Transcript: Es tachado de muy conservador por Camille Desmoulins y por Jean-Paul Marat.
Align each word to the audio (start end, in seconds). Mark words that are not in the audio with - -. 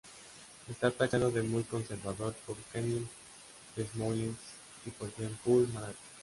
Es 0.67 0.77
tachado 0.97 1.29
de 1.29 1.43
muy 1.43 1.61
conservador 1.61 2.33
por 2.47 2.57
Camille 2.73 3.05
Desmoulins 3.75 4.35
y 4.87 4.89
por 4.89 5.13
Jean-Paul 5.15 5.71
Marat. 5.75 5.93